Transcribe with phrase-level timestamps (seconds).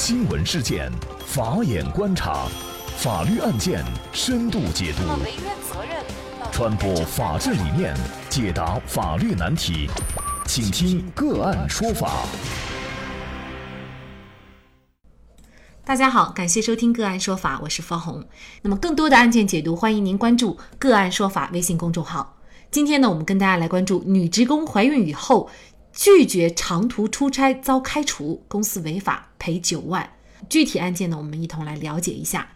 [0.00, 0.88] 新闻事件，
[1.26, 2.46] 法眼观察，
[2.98, 5.02] 法律案件深度解读，
[6.52, 7.96] 传播法治理念，
[8.30, 9.90] 解答法律难题，
[10.46, 12.24] 请听个案说法。
[15.84, 18.24] 大家好，感谢收听个案说法，我是方红。
[18.62, 22.36] 那么更多的案件解读，欢迎您关注个案说法微信公众号。
[22.70, 25.50] 今天呢，我们跟大家来关注女职工怀孕以后。
[25.98, 30.08] 拒绝长途出差遭开除，公司违法赔九万。
[30.48, 32.52] 具体案件呢，我们一同来了解一下。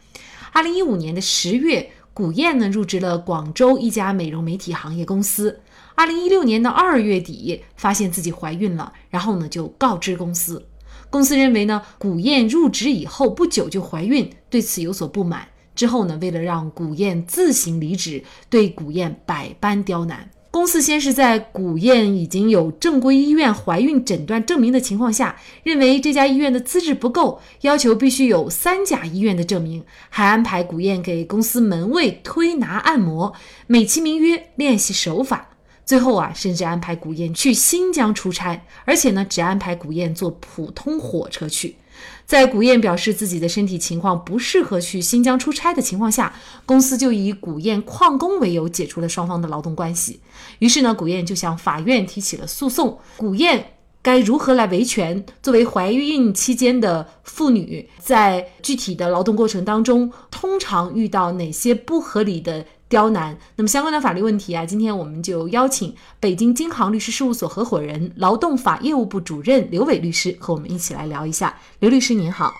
[0.52, 5.59] 二零一五年的十月，古燕呢入职了广州一家美容媒体行业公司。
[5.96, 10.65] 二零一六年的二月底，发现自己怀孕了，然后呢就告知公司。
[11.10, 15.48] 公司认为呢，古燕入职以后不久就怀孕，对此有所不满。
[15.74, 20.30] 之后呢，为了让古燕自行离职，对古燕百般刁难。
[20.52, 33.32] 公司先是在古燕已经有正规医院怀孕诊断证明的情况下，认为这家医院的资质不够，要求必须有三甲医院的证明，还安排古燕给公司门卫推拿按摩，
[33.66, 35.49] 美其名曰练习手法。
[35.87, 41.76] 最后啊，甚至安排古燕去新疆出差，而且呢，只安排古燕坐普通火车去。
[42.24, 50.20] 在古燕表示自己的身体情况不适合去新疆出差的情况下，公司就以古燕旷工为由解除了双方的劳动关系。
[50.60, 52.98] 于是呢，古燕就向法院提起了诉讼。
[53.16, 55.24] 古燕该如何来维权？
[55.43, 62.65] 作为怀孕期间的妇女，在具体的劳动过程当中，通常遇到哪些不合理的？
[62.93, 63.35] 刁难。
[63.57, 71.56] 那么相关的法律问题啊，今天我们就邀请北京金航律师事务所合伙人、劳动法业务部主任刘伟律师和我们一起来聊一下。
[71.78, 72.53] 刘律师您好，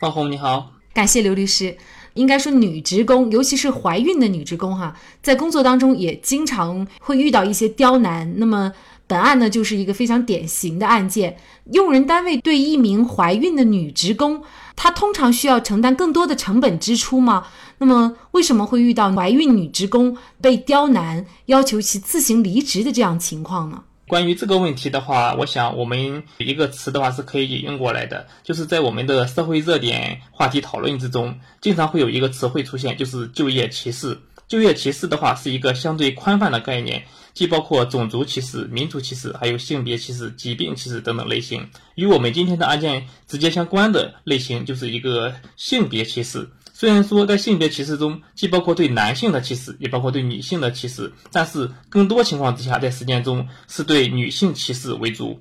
[0.00, 1.76] 方红你好，感谢刘律师。
[2.14, 8.38] 应该说，女职工，尤其是怀孕的女职工哈，在工作当中也经常会遇到一些刁难。
[8.38, 8.72] 那么
[9.06, 11.36] 本案呢，就是一个非常典型的案件。
[11.72, 14.42] 用人单位对一名怀孕的女职工，
[14.76, 17.46] 她通常需要承担更多的成本支出吗？
[17.78, 23.82] 那么为什么会遇到怀孕女职工被刁难，要求其自行离职的这样情况呢？
[24.06, 34.18] 关于这个问题的话，我想我们一个词的话是可以引用过来的，就是在我们的社会热点话题讨论之中，经常会有一个词汇出现，就是就业歧视。
[34.46, 41.68] 就业歧视的话是一个相对宽泛的概念，既包括种族歧视、民族歧视，还有性别歧视、疾病歧视等等类型。
[41.96, 46.48] 与我们今天的案件直接相关的类型，就是一个性别歧视。
[46.72, 55.40] 虽然说在性别歧视中，既包括对男性的歧视，也包括对女性的歧视，但是更多情况之下，在实践中是对女性歧视为主。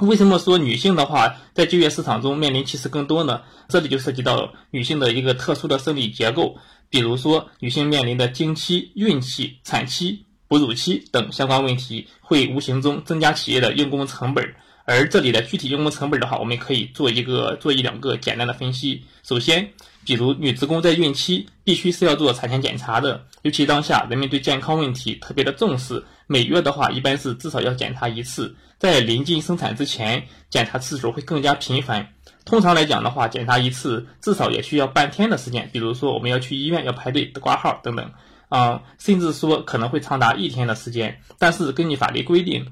[0.00, 3.42] 为什么说女性的话在就业市场中面临歧视更多呢？
[3.68, 6.58] 这里就涉及到女性的一个特殊的生理结构，
[6.90, 14.54] 比如说女性面临的经期、孕期、产期、哺乳期等相关问题，会无形中增加企业的用工成本。
[14.84, 19.02] 而这里的具体用工成本的话，我们可以做一个做一两个简单的分析。
[19.24, 19.68] 首先，
[20.04, 32.08] 比如女职工在孕期必须是要做产前检查的，尤其当下人们对健康问题特别的重视，每月的话一般是至少要检查一次，在临近生产之前，检查次数会更加频繁。
[32.44, 38.12] 通常来讲的话，检查一次至少也需要半天的时间，比如说我们要去医院要排队挂号等等，
[38.48, 41.20] 啊，甚至说可能会长达一天的时间。
[41.38, 42.66] 但是根据法律规定。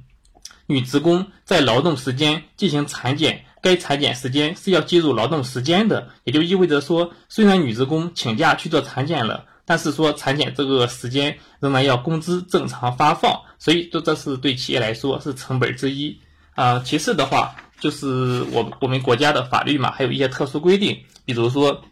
[0.67, 16.19] 女职工在劳动时间进行产检，该产检时间是要计入劳动时间的，也就意味着说，虽然女职工请假去做产检了，但是说产检这个时间仍然要工资正常发放，所以这这是对企业来说是成本之一
[16.55, 16.79] 啊。
[16.79, 21.83] 其次的话，就是我我们国家的法律嘛，还有一些特殊规定，比如说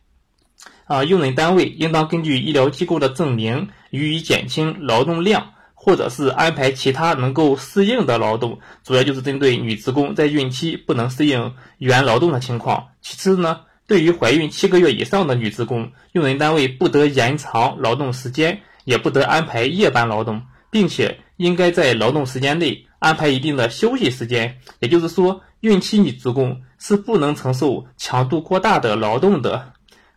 [0.84, 5.52] 啊，用人单位应当根据医疗机构的证明予以减轻劳动量。
[5.84, 12.86] 或者是安排其他能够适应的劳动，主要就是针对女职工在孕期不能适应原劳动的情况。
[13.00, 24.56] 其次呢，对于怀孕七个月以上的女职工，用人单位不得延长劳动时间，也不得安排夜班劳动，并且应该在劳动时间内安排一定的休息时间。
[24.78, 29.72] 也就是说，孕期女职工是不能承受强度过大的劳动的。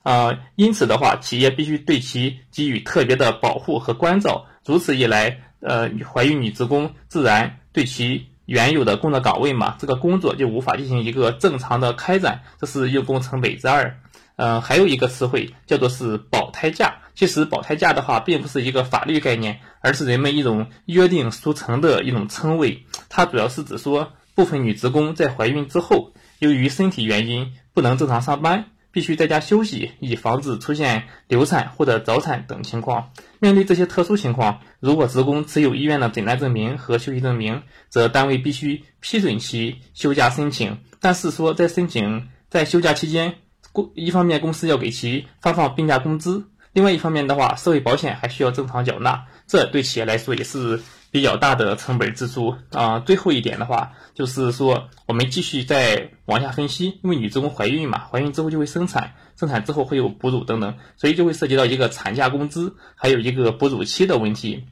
[0.06, 4.46] 啊，因此的话，企业必须对其给予特别的保护和关照。
[4.63, 14.00] 如此一来，呃，怀孕女职工自然对其原有的工作岗位嘛，这个工作就无法进行一个正常的开展，这是用工成本之二。
[14.36, 16.98] 嗯，还有一个词汇叫做是保胎假。
[17.16, 22.84] 其实保胎假的话，并不是一个法律概念，而是人们一种约定俗成的一种称谓。
[23.10, 28.66] 它主要是指说，部分女职工在怀孕之后，由于身体原因不能正常上班。
[28.95, 33.12] 必须在家休息，以防止出现流产或者早产等情况。
[33.39, 40.77] 面对这些特殊情况，如果职工持有医院的诊断证明和休息证明，则单位必须批准其休假申请。
[41.01, 43.36] 但是说在申请在休假期间，
[43.74, 50.81] 公一方面公司要给其发放病假工资，另外一方面的话，社会保险还需要正常缴纳，这对企业来说也是
[51.12, 53.00] 比较大的成本支出啊。
[53.00, 64.63] 最后一点的话，就是说我们继续在往下分析，因为女职工怀孕嘛，怀孕之后就会生产，生产之后会有哺乳等等，所以就会涉及到一个产假工资，还有一个哺乳期的问题。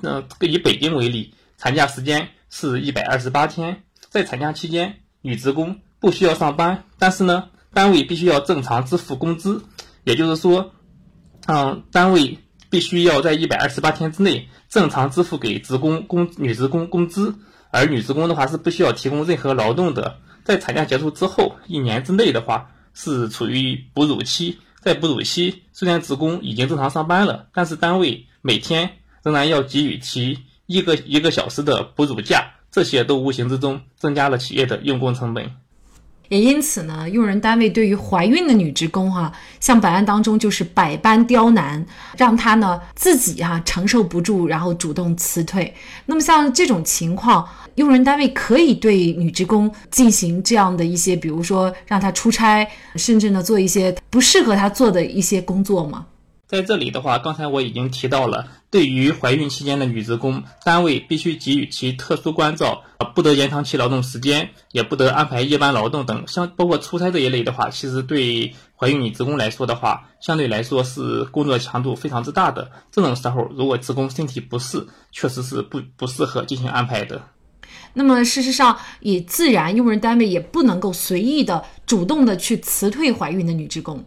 [0.00, 9.62] 那以北京为例，产假时间是一百二十八天，在产假期间，女职工不需要上班，但是呢，单位必须要正常支付工资，
[10.02, 10.72] 也就是说，
[11.46, 12.38] 嗯，单位
[12.70, 17.36] 必须要在一百二十八天之内正常支付给职工工女职工工资，
[17.70, 20.18] 而女职工的话是不需要提供任何劳动的。
[20.48, 28.92] 在产假结束之后一年之内的话，是处于哺乳期，在哺乳期，虽然职工已经正常上班了，但是单位每天。
[29.24, 35.56] 仍然要给予其一个一个小时的哺乳假，这些都无形之中增加了企业的用工成本。
[36.28, 41.84] 也因此呢，用人单位对于怀孕的女职工哈，像本案当中就是百般刁难，
[42.16, 45.74] 让她呢自己哈承受不住，然后主动辞退。
[46.06, 56.06] 那么像这种情况，用人单位可以对女职工进行这样的一些，比如说让她出差，甚至呢做一些不适合她做的一些工作吗？
[56.48, 62.82] 在这里的话，刚才我已经提到了，对于怀孕期间的女职工，单位必须给予其特殊关照，
[63.14, 66.26] 不得延长其劳动时间，也不得安排夜班劳动等。
[66.26, 72.70] 像包括出差这一类的话，其实对怀孕女职工来说的话，相对来说是工作强度非常之大的。
[72.90, 77.20] 这种时候，如果职工身体不适，确实是不不适合进行安排的。
[77.92, 84.02] 那么事实上，也自然用人单位也不能够随意的主动的去辞退怀孕的女职工。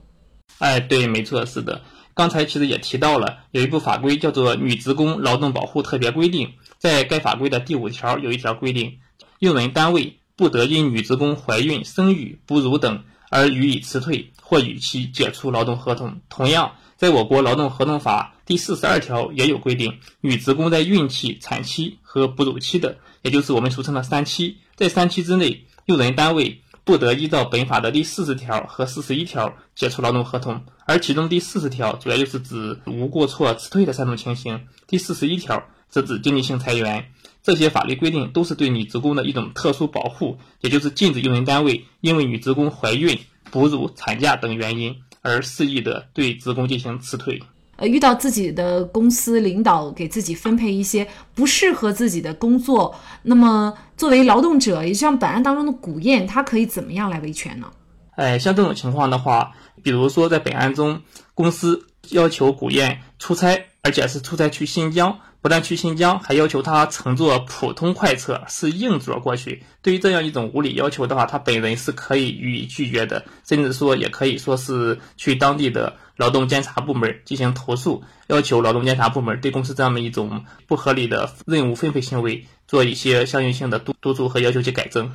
[0.57, 1.79] 哎，对，没错，是的。
[2.21, 6.49] 刚才其实也提到了，有一部法规叫做《女职工劳动保护特别规定》。
[6.77, 8.99] 在该法规的第五条有一条规定，
[9.39, 16.21] 用人单位不得因女职工怀孕、生育、哺乳等而予以辞退或与其解除劳动合同。
[16.29, 26.61] 同样，在我国劳动合同法第四十二条也有规定，女职工在孕期、产期和哺乳期的，也就是我们俗称的三期，在三期之内，用人单位。
[26.91, 37.05] 不得依照本法的第四十条和四十一条解除劳动合同，而其中第四十条主要就是指无过错辞退的三种情形，第四十一条则指经济性裁员。
[37.41, 43.17] 这些法律规定都是对女职工的一种特殊保护，也就是禁止用人单位因为女职工怀孕、
[43.51, 47.41] 哺乳、产假等原因而肆意的对职工进行辞退。
[47.81, 57.71] 呃，遇到自己的公司领导给自己分配一些不适合自己的工作，那么作为劳动者，也像本案当中的古燕，他可以怎么样来维权呢？
[58.15, 59.51] 哎，像这种情况的话，
[59.81, 61.01] 比如说在本案中，
[61.33, 65.17] 公司要求古燕出差，而且是出差去新疆。
[65.41, 69.63] 不但去新疆，还要求他乘坐普通快车，是硬座过去。
[69.81, 85.11] 对于这样一种无理要求的话，他本人是可以予以拒绝的，甚至说也可以说是去当地的劳动监察部门进行投诉，要求劳动监察部门对公司这样的一种不合理的任务分配行为做一些相应性的督督促和要求其改正。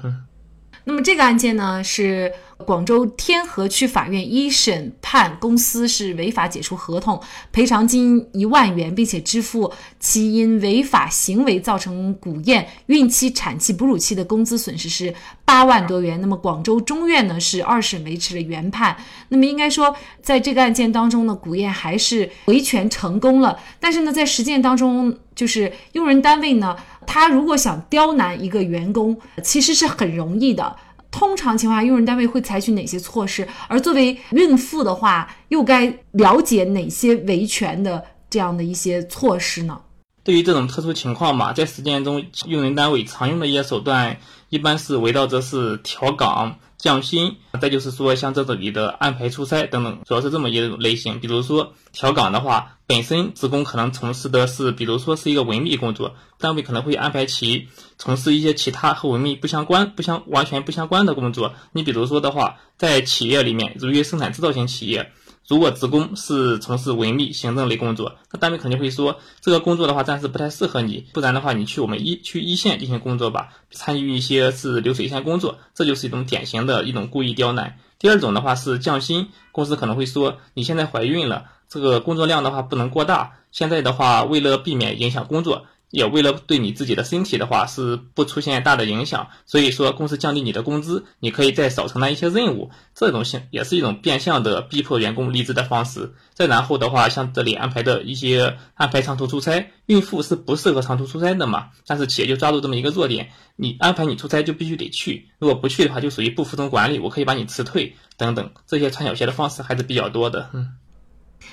[0.88, 15.12] 那么这个案件呢，是广州天河区法院一审判公司是违法解除合同，赔偿金一万元，并且支付其因违法行为造成古燕孕期、产期、哺乳期的工资损失是
[15.44, 16.20] 八万多元。
[16.20, 18.96] 那么广州中院呢是二审维持了原判。
[19.30, 23.58] 那么应该说，在这个案件当中呢，古燕还是维权成功了。
[23.80, 26.76] 但是呢，在实践当中，就是用人单位呢。
[27.06, 30.76] 他如果想刁难一个员工，其实是很容易的。
[31.10, 33.46] 通常情况下，用人单位会采取哪些措施？
[33.68, 39.80] 而作为孕妇的话，又该了解哪些维权的这样的一些措施呢？
[40.22, 44.18] 对于这种特殊情况嘛，在实践中，用人单位常用的一些手段，
[44.50, 46.58] 一般是围绕着是调岗。
[46.78, 51.20] 降薪，再就是说像这种你的安排出差等等，主要是这么一种类型。
[51.20, 57.68] 比如说调岗的话，本身职工可能从事的是，比如说是一个文秘工作，单位可能会安排其
[57.98, 61.54] 从事一些其他和文秘不相关、不相完全不相关的工作。
[61.72, 65.12] 你比如说的话，在企业里面，如于生产制造型企业。
[65.48, 77.78] 如果职工是从事文秘行政类工作，那单位肯定会说这个工作的话暂时不太适合你，不然的话你去我们一去一线进行工作吧，参与一些是流水线工作，这就是一种典型的一种故意刁难。
[77.98, 96.14] 第二种的话是降薪，公司可能会说你现在怀孕了，这个工作量的话不能过大，现在的话为了避免影响工作，也为了对你自己的身体的话是不出现大的影响，所以说公司降低你的工资，你可以再少承担一些任务，这种性也是一种变相的逼迫员工离职的方式。
[96.34, 110.72] 再然后的话，像这里安排的一些安排长途出差，孕妇是不适合长途出差的嘛，但是企业就抓住这么一个弱点，你安排你出差就必须得去，如果不去的话就属于不服从管理，我可以把你辞退等等，这些穿小鞋的方式还是比较多的，嗯。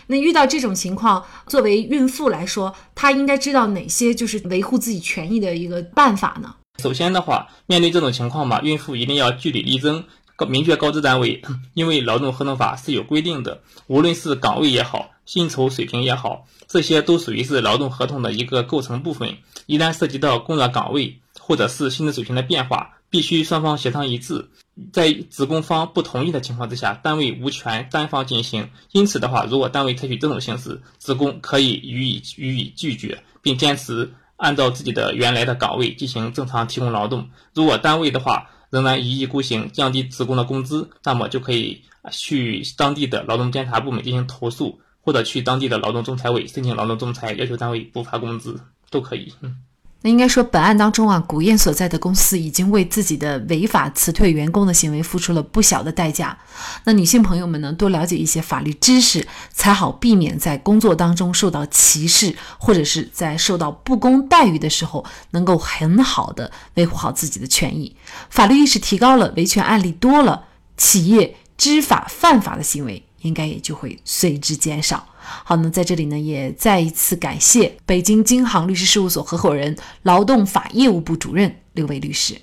[0.08, 6.56] 那遇到这种情况，作为孕妇来说，她应该知道哪些就是维护自己权益的一个办法呢？
[6.82, 11.42] 首先的话，面对这种情况嘛，孕妇一定要据理力争，告明确告知单位，
[11.76, 19.38] 因为劳动合同法是有规定的，无论是岗位也好，薪酬水平也好，这些都属于是劳动合同的一个构成部分。
[19.68, 24.50] 一旦涉及到工作岗位或者是薪资水平的变化，必须双方协商一致。
[24.92, 28.72] 在职工方不同意的情况之下，单位无权单方进行。
[28.92, 37.30] 因此的话，如果单位采取这种形式，职工可以予以予以拒绝，并坚持按照自己的原来的岗位进行正常提供劳动。
[37.54, 49.32] 如果单位的话仍然一意孤行，降低职工的工资，那么就可以去当地的劳动监察部门进行投诉，或者去当地的劳动仲裁委申请劳动仲裁，要求单位补发工资，都可以。
[49.42, 49.58] 嗯。
[50.04, 56.38] 那应该说，本案当中啊，古燕所在的公司已经为自己的违法辞退员工的行为付出了不小的代价。
[56.84, 67.96] 那女性朋友们呢，多了解一些法律知识，才好避免在工作当中受到歧视，或者是在受到不公待遇的时候，能够很好的维护好自己的权益。
[68.30, 70.44] 法律意识提高了，维权案例多了，
[70.76, 75.08] 企业知法犯法的行为应该也就会随之减少。
[75.44, 82.36] 好，那在这里呢，也再一次感谢北京京航律师事务所合伙人、劳动法业务部主任刘伟律师。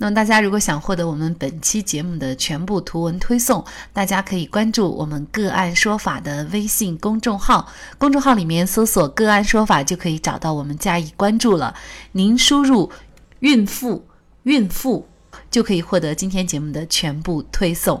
[0.00, 11.74] 那么大家如果想获得我们本期节目的全部图文推送，大家可以关注我们“个案说法”的微信公众号，公众号里面搜索“个案说法”就可以找到我们加以关注了。
[12.12, 12.92] 您输入
[13.40, 14.06] “孕妇
[14.44, 15.08] ”“孕妇”
[15.50, 18.00] 就可以获得今天节目的全部推送。